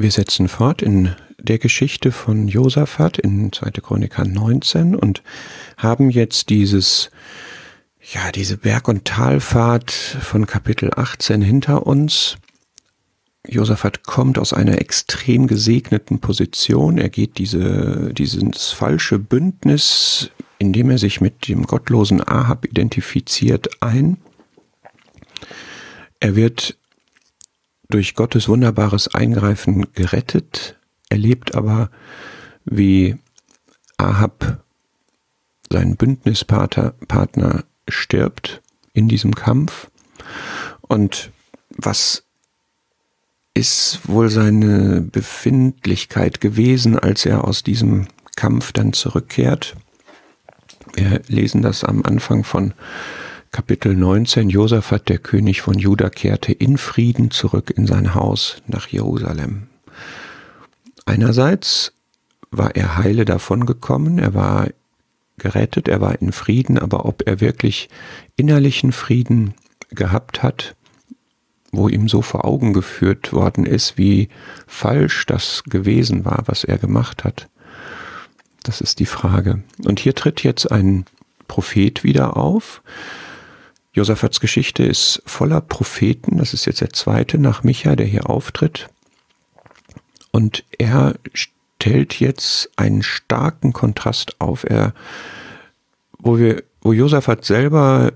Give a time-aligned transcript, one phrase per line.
[0.00, 3.70] wir setzen fort in der Geschichte von Josaphat in 2.
[3.82, 5.22] Chroniker 19 und
[5.76, 7.10] haben jetzt dieses,
[8.12, 12.38] ja, diese Berg- und Talfahrt von Kapitel 18 hinter uns.
[13.46, 16.98] Josaphat kommt aus einer extrem gesegneten Position.
[16.98, 24.16] Er geht diese, dieses falsche Bündnis, indem er sich mit dem gottlosen Ahab identifiziert, ein.
[26.20, 26.76] Er wird
[27.90, 30.78] durch Gottes wunderbares Eingreifen gerettet,
[31.08, 31.90] erlebt aber,
[32.64, 33.16] wie
[33.96, 34.62] Ahab,
[35.70, 39.90] sein Bündnispartner, Partner, stirbt in diesem Kampf.
[40.80, 41.30] Und
[41.70, 42.24] was
[43.54, 49.76] ist wohl seine Befindlichkeit gewesen, als er aus diesem Kampf dann zurückkehrt?
[50.94, 52.74] Wir lesen das am Anfang von
[53.52, 58.86] Kapitel 19 Josaphat, der König von Juda, kehrte in Frieden zurück in sein Haus nach
[58.86, 59.66] Jerusalem.
[61.04, 61.92] Einerseits
[62.52, 64.68] war er heile davongekommen, er war
[65.36, 67.88] gerettet, er war in Frieden, aber ob er wirklich
[68.36, 69.54] innerlichen Frieden
[69.90, 70.76] gehabt hat,
[71.72, 74.28] wo ihm so vor Augen geführt worden ist, wie
[74.68, 77.48] falsch das gewesen war, was er gemacht hat,
[78.62, 79.64] das ist die Frage.
[79.84, 81.04] Und hier tritt jetzt ein
[81.48, 82.80] Prophet wieder auf,
[83.92, 86.38] Josaphats Geschichte ist voller Propheten.
[86.38, 88.88] Das ist jetzt der zweite nach Micha, der hier auftritt.
[90.30, 94.64] Und er stellt jetzt einen starken Kontrast auf.
[94.64, 94.94] Er,
[96.18, 98.12] wo wir, wo Josaphat selber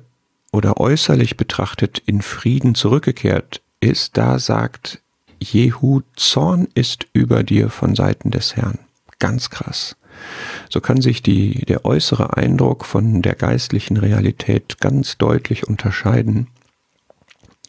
[0.53, 5.01] oder äußerlich betrachtet in Frieden zurückgekehrt ist, da sagt
[5.41, 8.79] Jehu, Zorn ist über dir von Seiten des Herrn.
[9.19, 9.97] Ganz krass.
[10.75, 16.49] So kann sich die, der äußere Eindruck von der geistlichen Realität ganz deutlich unterscheiden.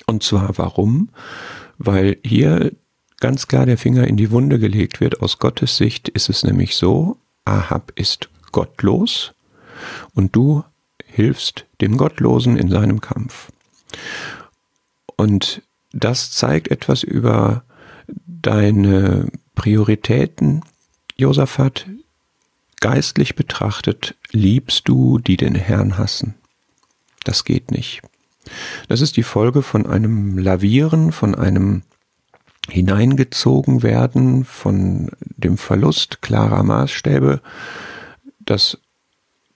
[0.08, 1.10] Und zwar warum?
[1.78, 2.72] Weil hier
[3.20, 5.22] ganz klar der Finger in die Wunde gelegt wird.
[5.22, 9.36] Aus Gottes Sicht ist es nämlich so, Ahab ist gottlos
[10.16, 10.64] und du
[11.06, 13.52] hilfst dem Gottlosen in seinem Kampf.
[15.16, 17.66] Und das zeigt etwas über
[18.08, 20.64] deine Prioritäten,
[21.18, 21.86] Josaphat,
[22.86, 26.36] geistlich betrachtet liebst du, die den Herrn hassen.
[27.24, 28.04] Das geht nicht.
[28.88, 31.82] Das ist die Folge von einem Lavieren, von einem
[32.70, 37.42] hineingezogen werden, von dem Verlust klarer Maßstäbe,
[38.40, 38.78] dass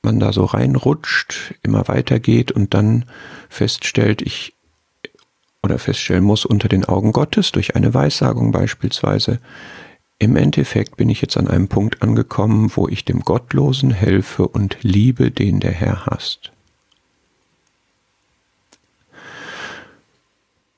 [0.02, 3.06] man da so reinrutscht, immer weitergeht und dann
[3.48, 4.56] feststellt, ich
[5.62, 9.40] oder feststellen muss unter den Augen Gottes durch eine Weissagung beispielsweise,
[10.20, 14.78] im Endeffekt bin ich jetzt an einem Punkt angekommen, wo ich dem Gottlosen helfe und
[14.82, 16.52] liebe, den der Herr hasst.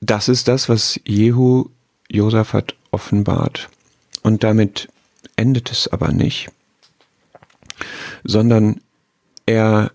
[0.00, 1.66] Das ist das, was Jehu
[2.08, 3.68] Josaphat offenbart.
[4.22, 4.88] Und damit
[5.34, 6.50] endet es aber nicht,
[8.22, 8.80] sondern
[9.46, 9.90] er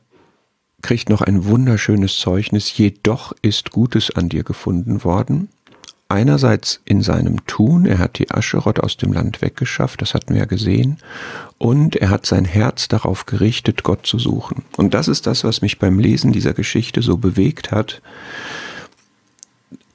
[0.81, 5.49] kriegt noch ein wunderschönes Zeugnis, jedoch ist Gutes an dir gefunden worden
[6.09, 10.41] einerseits in seinem Tun, er hat die Ascherott aus dem Land weggeschafft, das hatten wir
[10.41, 10.97] ja gesehen,
[11.57, 14.63] und er hat sein Herz darauf gerichtet, Gott zu suchen.
[14.77, 18.01] Und das ist das, was mich beim Lesen dieser Geschichte so bewegt hat.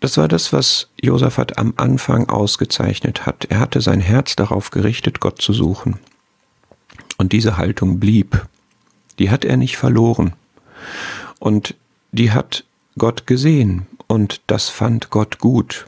[0.00, 3.46] Das war das, was Josaphat am Anfang ausgezeichnet hat.
[3.48, 5.98] Er hatte sein Herz darauf gerichtet, Gott zu suchen.
[7.16, 8.46] Und diese Haltung blieb.
[9.20, 10.32] Die hat er nicht verloren.
[11.38, 11.76] Und
[12.10, 12.64] die hat
[12.98, 13.86] Gott gesehen.
[14.08, 15.86] Und das fand Gott gut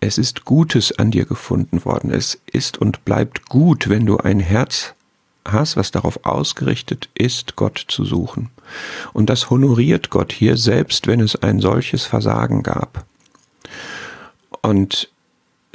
[0.00, 2.10] es ist Gutes an dir gefunden worden.
[2.10, 4.94] Es ist und bleibt gut, wenn du ein Herz
[5.46, 8.50] hast, was darauf ausgerichtet ist, Gott zu suchen.
[9.12, 13.04] Und das honoriert Gott hier, selbst wenn es ein solches Versagen gab.
[14.62, 15.10] Und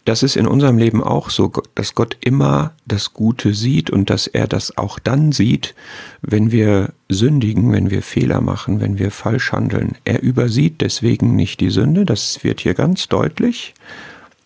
[0.05, 4.27] das ist in unserem Leben auch so, dass Gott immer das Gute sieht und dass
[4.27, 5.75] er das auch dann sieht,
[6.21, 9.95] wenn wir sündigen, wenn wir Fehler machen, wenn wir falsch handeln.
[10.03, 13.73] Er übersieht deswegen nicht die Sünde, das wird hier ganz deutlich,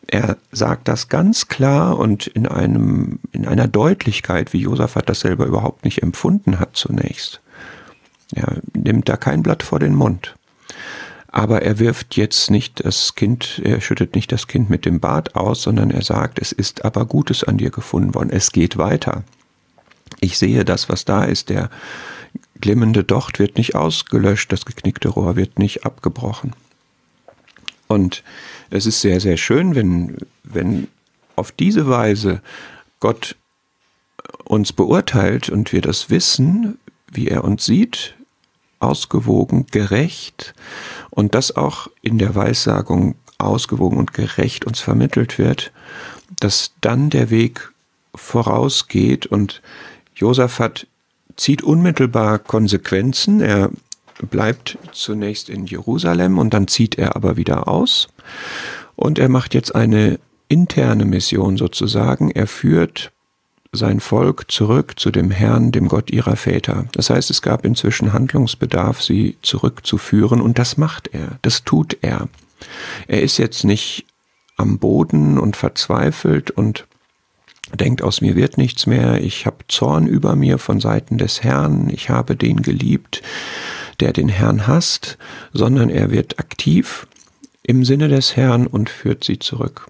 [0.08, 5.46] er sagt das ganz klar und in einem, in einer Deutlichkeit, wie Josaphat das selber
[5.46, 7.42] überhaupt nicht empfunden hat zunächst.
[8.34, 10.36] Er nimmt da kein Blatt vor den Mund.
[11.28, 15.36] Aber er wirft jetzt nicht das Kind, er schüttet nicht das Kind mit dem Bart
[15.36, 18.30] aus, sondern er sagt, es ist aber Gutes an dir gefunden worden.
[18.32, 19.24] Es geht weiter.
[20.20, 21.50] Ich sehe das, was da ist.
[21.50, 21.70] Der
[22.62, 26.54] glimmende Docht wird nicht ausgelöscht, das geknickte Rohr wird nicht abgebrochen.
[27.88, 28.24] Und
[28.70, 30.88] es ist sehr, sehr schön, wenn, wenn
[31.36, 32.42] auf diese Weise
[33.00, 33.36] Gott
[34.44, 36.80] uns beurteilt und wir das wissen,
[37.12, 38.16] wie er uns sieht,
[38.80, 40.54] ausgewogen, gerecht
[41.10, 45.72] und das auch in der Weissagung ausgewogen und gerecht uns vermittelt wird,
[46.40, 47.72] dass dann der Weg
[48.16, 49.62] vorausgeht und
[50.16, 50.88] Josaphat
[51.36, 53.42] zieht unmittelbar Konsequenzen.
[53.42, 53.70] Er
[54.26, 58.08] bleibt zunächst in Jerusalem und dann zieht er aber wieder aus.
[58.96, 62.32] Und er macht jetzt eine interne Mission sozusagen.
[62.32, 63.12] Er führt
[63.72, 66.86] sein Volk zurück zu dem Herrn, dem Gott ihrer Väter.
[66.94, 72.30] Das heißt, es gab inzwischen Handlungsbedarf, sie zurückzuführen und das macht er, das tut er.
[73.08, 74.06] Er ist jetzt nicht
[74.56, 76.88] am Boden und verzweifelt und
[77.76, 81.90] denkt, aus mir wird nichts mehr, ich habe Zorn über mir von Seiten des Herrn,
[81.90, 83.22] ich habe den geliebt,
[84.00, 85.18] der den Herrn hasst,
[85.54, 87.08] sondern er wird aktiv
[87.64, 89.88] im Sinne des Herrn und führt sie zurück.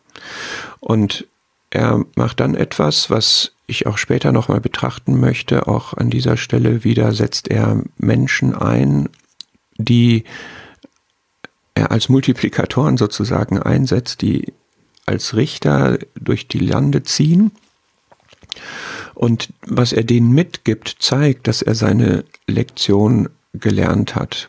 [0.80, 1.27] Und
[1.69, 5.68] er macht dann etwas, was ich auch später nochmal betrachten möchte.
[5.68, 9.09] Auch an dieser Stelle wieder setzt er Menschen ein,
[9.77, 10.24] die
[11.75, 14.53] er als Multiplikatoren sozusagen einsetzt, die
[15.06, 17.51] als Richter durch die Lande ziehen.
[19.13, 24.48] Und was er denen mitgibt, zeigt, dass er seine Lektion gelernt hat.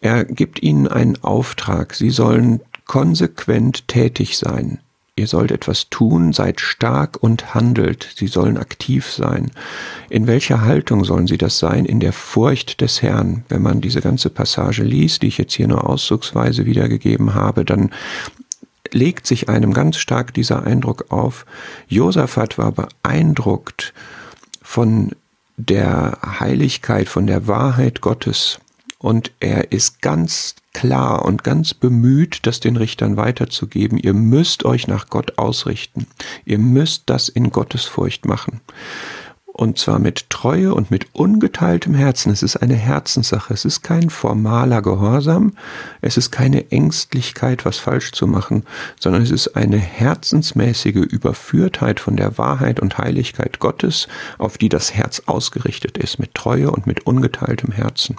[0.00, 1.94] Er gibt ihnen einen Auftrag.
[1.94, 4.80] Sie sollen konsequent tätig sein.
[5.18, 8.08] Ihr sollt etwas tun, seid stark und handelt.
[8.14, 9.50] Sie sollen aktiv sein.
[10.08, 11.86] In welcher Haltung sollen sie das sein?
[11.86, 13.44] In der Furcht des Herrn.
[13.48, 17.90] Wenn man diese ganze Passage liest, die ich jetzt hier nur auszugsweise wiedergegeben habe, dann
[18.92, 21.46] legt sich einem ganz stark dieser Eindruck auf.
[21.88, 23.92] Josaphat war beeindruckt
[24.62, 25.10] von
[25.58, 28.58] der Heiligkeit, von der Wahrheit Gottes.
[28.98, 33.98] Und er ist ganz klar und ganz bemüht, das den Richtern weiterzugeben.
[33.98, 36.06] Ihr müsst euch nach Gott ausrichten.
[36.44, 38.60] Ihr müsst das in Gottesfurcht machen.
[39.58, 42.30] Und zwar mit Treue und mit ungeteiltem Herzen.
[42.30, 43.52] Es ist eine Herzenssache.
[43.52, 45.52] Es ist kein formaler Gehorsam.
[46.00, 48.62] Es ist keine Ängstlichkeit, was falsch zu machen,
[49.00, 54.06] sondern es ist eine herzensmäßige Überführtheit von der Wahrheit und Heiligkeit Gottes,
[54.38, 58.14] auf die das Herz ausgerichtet ist, mit Treue und mit ungeteiltem Herzen.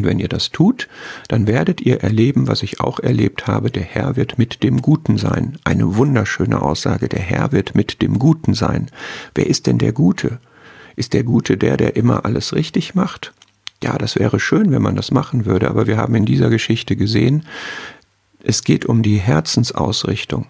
[0.00, 0.88] Und wenn ihr das tut,
[1.28, 5.18] dann werdet ihr erleben, was ich auch erlebt habe, der Herr wird mit dem Guten
[5.18, 5.58] sein.
[5.64, 8.90] Eine wunderschöne Aussage, der Herr wird mit dem Guten sein.
[9.34, 10.38] Wer ist denn der Gute?
[10.96, 13.34] Ist der Gute der, der immer alles richtig macht?
[13.82, 16.96] Ja, das wäre schön, wenn man das machen würde, aber wir haben in dieser Geschichte
[16.96, 17.44] gesehen,
[18.42, 20.46] es geht um die Herzensausrichtung.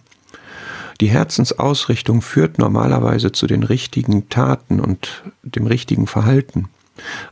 [1.00, 6.68] Die Herzensausrichtung führt normalerweise zu den richtigen Taten und dem richtigen Verhalten.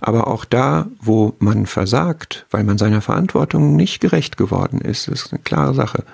[0.01, 5.33] Aber auch da, wo man versagt, weil man seiner Verantwortung nicht gerecht geworden ist, ist
[5.33, 6.05] eine klare Sache.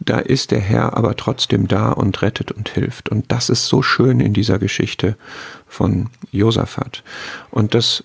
[0.00, 3.08] Da ist der Herr aber trotzdem da und rettet und hilft.
[3.08, 5.16] Und das ist so schön in dieser Geschichte
[5.66, 7.02] von Josaphat.
[7.50, 8.04] Und das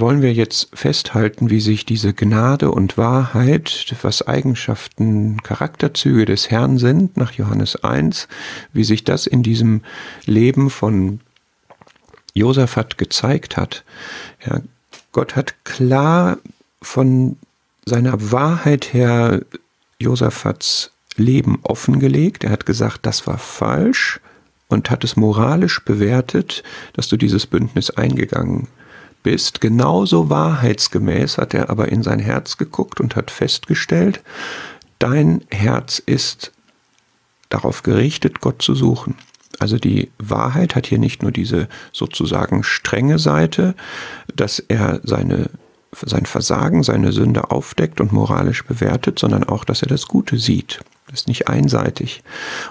[0.00, 6.78] wollen wir jetzt festhalten, wie sich diese Gnade und Wahrheit, was Eigenschaften, Charakterzüge des Herrn
[6.78, 8.26] sind, nach Johannes 1,
[8.72, 9.82] wie sich das in diesem
[10.26, 11.20] Leben von
[12.34, 13.84] Josaphat gezeigt hat.
[14.44, 14.60] Ja,
[15.12, 16.38] Gott hat klar
[16.82, 17.36] von
[17.86, 19.42] seiner Wahrheit her
[19.98, 22.44] Josaphats Leben offengelegt.
[22.44, 24.20] Er hat gesagt, das war falsch
[24.68, 26.64] und hat es moralisch bewertet,
[26.94, 28.68] dass du dieses Bündnis eingegangen
[29.22, 29.60] bist.
[29.60, 34.22] Genauso wahrheitsgemäß hat er aber in sein Herz geguckt und hat festgestellt,
[34.98, 36.52] dein Herz ist
[37.48, 39.16] darauf gerichtet, Gott zu suchen.
[39.60, 43.74] Also die Wahrheit hat hier nicht nur diese sozusagen strenge Seite,
[44.34, 45.50] dass er seine,
[45.92, 50.80] sein Versagen, seine Sünde aufdeckt und moralisch bewertet, sondern auch, dass er das Gute sieht.
[51.08, 52.22] Das ist nicht einseitig.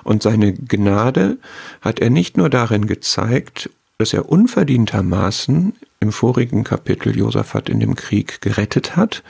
[0.03, 1.37] Und seine Gnade
[1.81, 7.95] hat er nicht nur darin gezeigt, dass er unverdientermaßen im vorigen Kapitel Josaphat in dem
[7.95, 9.23] Krieg gerettet hat,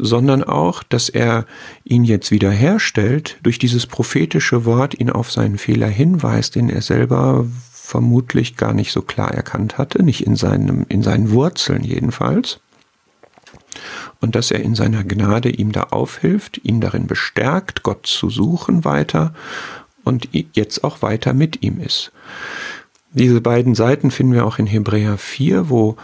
[0.00, 1.46] sondern auch, dass er
[1.84, 7.46] ihn jetzt wiederherstellt, durch dieses prophetische Wort ihn auf seinen Fehler hinweist, den er selber
[7.72, 12.58] vermutlich gar nicht so klar erkannt hatte, nicht in, seinem, in seinen Wurzeln jedenfalls.
[14.20, 18.84] Und dass er in seiner Gnade ihm da aufhilft, ihn darin bestärkt, Gott zu suchen
[18.84, 19.34] weiter
[20.02, 22.10] und jetzt auch weiter mit ihm ist.
[23.16, 25.96] Diese beiden Seiten finden wir auch in Hebräer 4, wo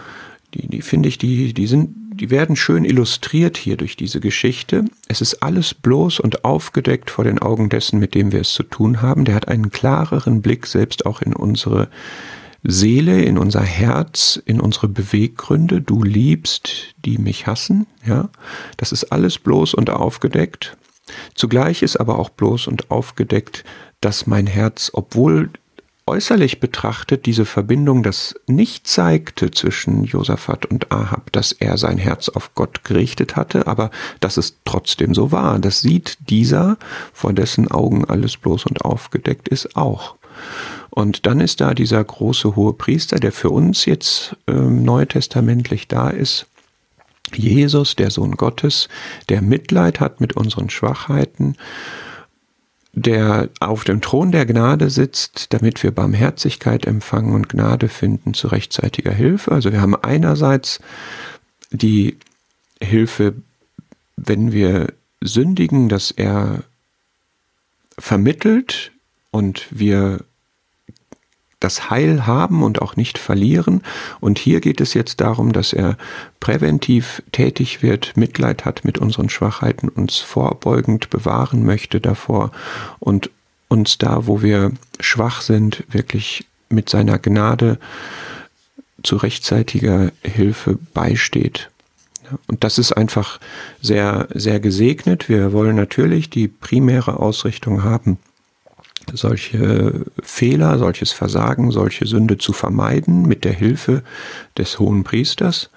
[0.53, 4.85] die, die finde ich, die, die sind die werden schön illustriert hier durch diese Geschichte.
[5.07, 8.63] Es ist alles bloß und aufgedeckt vor den Augen dessen, mit dem wir es zu
[8.63, 9.25] tun haben.
[9.25, 11.89] Der hat einen klareren Blick selbst auch in unsere
[12.61, 15.81] Seele, in unser Herz, in unsere Beweggründe.
[15.81, 18.29] Du liebst, die mich hassen, ja.
[18.77, 20.77] Das ist alles bloß und aufgedeckt.
[21.33, 23.65] Zugleich ist aber auch bloß und aufgedeckt,
[24.01, 25.49] dass mein Herz, obwohl
[26.05, 32.29] äußerlich betrachtet diese Verbindung das nicht zeigte zwischen Josaphat und Ahab, dass er sein Herz
[32.29, 35.59] auf Gott gerichtet hatte, aber dass es trotzdem so war.
[35.59, 36.77] Das sieht dieser,
[37.13, 40.15] vor dessen Augen alles bloß und aufgedeckt ist, auch.
[40.89, 46.09] Und dann ist da dieser große hohe Priester, der für uns jetzt äh, neutestamentlich da
[46.09, 46.45] ist,
[47.33, 48.89] Jesus, der Sohn Gottes,
[49.29, 51.55] der Mitleid hat mit unseren Schwachheiten,
[52.93, 58.47] der auf dem Thron der Gnade sitzt, damit wir Barmherzigkeit empfangen und Gnade finden zu
[58.47, 59.51] rechtzeitiger Hilfe.
[59.51, 60.79] Also wir haben einerseits
[61.71, 62.17] die
[62.79, 63.33] Hilfe,
[64.15, 66.63] wenn wir sündigen, dass er
[67.97, 68.91] vermittelt
[69.31, 70.23] und wir
[71.63, 73.81] das Heil haben und auch nicht verlieren.
[74.19, 75.97] Und hier geht es jetzt darum, dass er
[76.39, 82.51] präventiv tätig wird, Mitleid hat mit unseren Schwachheiten, uns vorbeugend bewahren möchte davor
[82.99, 83.29] und
[83.69, 87.79] uns da, wo wir schwach sind, wirklich mit seiner Gnade
[89.03, 91.69] zu rechtzeitiger Hilfe beisteht.
[92.47, 93.39] Und das ist einfach
[93.81, 95.29] sehr, sehr gesegnet.
[95.29, 98.17] Wir wollen natürlich die primäre Ausrichtung haben,
[99.11, 104.03] solche Fehler, solches Versagen, solche Sünde zu vermeiden mit der Hilfe
[104.57, 105.69] des hohen Priesters.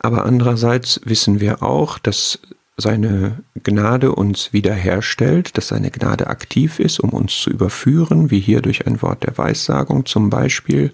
[0.00, 2.38] Aber andererseits wissen wir auch, dass
[2.76, 8.62] seine Gnade uns wiederherstellt, dass seine Gnade aktiv ist, um uns zu überführen, wie hier
[8.62, 10.92] durch ein Wort der Weissagung zum Beispiel,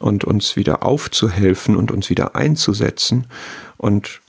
[0.00, 3.26] und uns wieder aufzuhelfen und uns wieder einzusetzen
[3.76, 4.20] und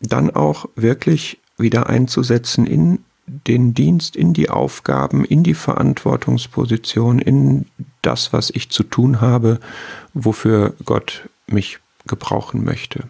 [0.00, 3.04] dann auch wirklich wieder einzusetzen in
[3.46, 7.66] den Dienst, in die Aufgaben, in die Verantwortungsposition, in
[8.02, 9.60] das, was ich zu tun habe,
[10.14, 13.04] wofür Gott mich gebrauchen möchte.